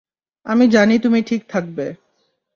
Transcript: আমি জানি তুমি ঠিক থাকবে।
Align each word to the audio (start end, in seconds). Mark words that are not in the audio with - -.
আমি 0.45 0.65
জানি 0.67 0.95
তুমি 0.99 1.19
ঠিক 1.21 1.41
থাকবে। 1.49 1.85